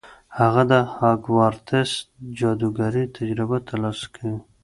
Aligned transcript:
هغه 0.39 0.61
د 0.71 0.73
هاګوارتس 0.95 1.89
جادوګرۍ 2.37 3.05
تجربه 3.17 3.57
ترلاسه 3.67 4.05
کوي. 4.15 4.39